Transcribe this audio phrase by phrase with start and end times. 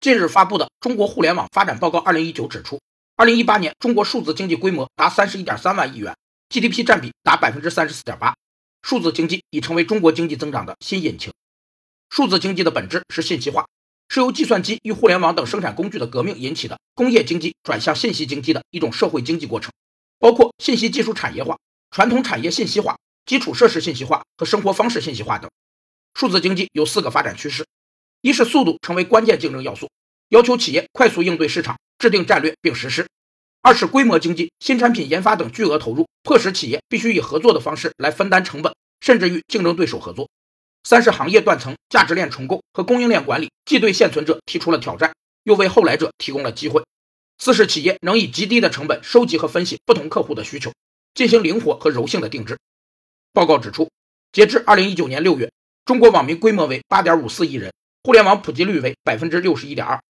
[0.00, 2.80] 近日发布的《中国互联网发展报告（二零一九）》指出，
[3.16, 6.16] 二零一八年中国数字经济规模达三十一点三万亿元
[6.48, 8.36] ，GDP 占比达百分之三十四点八，
[8.82, 11.32] 数字经济已成为中国经济增长的新引擎。
[12.10, 13.66] 数字经济的本质是信息化，
[14.08, 19.72] 是由计算机与互联网等生产工具的革命引起的工业经济转向信息经济的一种社会经济过程，
[20.20, 21.58] 包括信息技术产业化、
[21.90, 22.96] 传统产业信息化、
[23.26, 25.50] 基础设施信息化和生活方式信息化等。
[26.14, 27.66] 数字经济有四个发展趋势。
[28.28, 29.88] 一是速度成为关键竞争要素，
[30.28, 33.04] 要求企业快速应对市场，制定战略并实施；
[33.62, 40.26] 二是规模经济，新产品研发等巨额投入，迫使企业必须以合作的方式来分担成本，甚至与竞争对手合作；
[40.82, 45.14] 三是行业断层、价值链重构和供应链管理，既对现存者提出了挑战，
[45.44, 46.82] 又为后来者提供了机会；
[47.38, 50.70] 四是企业能以极低的成本收集和分析不同客户的需求，
[51.14, 52.58] 进行灵活和柔性的定制。
[53.32, 53.88] 报告指出，
[54.32, 55.50] 截至二零一九年六月，
[55.86, 57.72] 中国网民规模为八点五四亿人。
[58.02, 60.00] 互联网普及率为百分之六十一点二，